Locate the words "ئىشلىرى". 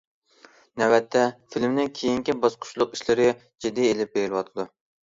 2.99-3.31